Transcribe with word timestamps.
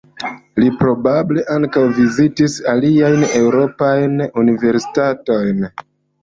Li 0.61 0.69
probable 0.77 1.43
ankaŭ 1.55 1.83
vizitadis 1.97 2.55
aliajn 2.73 3.27
eŭropajn 3.41 4.19
universitatojn. 4.45 5.63